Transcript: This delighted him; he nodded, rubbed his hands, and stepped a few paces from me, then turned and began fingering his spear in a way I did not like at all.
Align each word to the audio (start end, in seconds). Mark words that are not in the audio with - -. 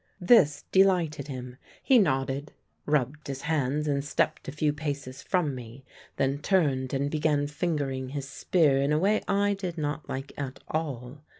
This 0.19 0.63
delighted 0.71 1.27
him; 1.27 1.57
he 1.83 1.99
nodded, 1.99 2.53
rubbed 2.87 3.27
his 3.27 3.43
hands, 3.43 3.87
and 3.87 4.03
stepped 4.03 4.47
a 4.47 4.51
few 4.51 4.73
paces 4.73 5.21
from 5.21 5.53
me, 5.53 5.85
then 6.15 6.39
turned 6.39 6.91
and 6.91 7.11
began 7.11 7.45
fingering 7.45 8.09
his 8.09 8.27
spear 8.27 8.81
in 8.81 8.91
a 8.91 8.97
way 8.97 9.21
I 9.27 9.53
did 9.53 9.77
not 9.77 10.09
like 10.09 10.33
at 10.39 10.59
all. 10.67 11.21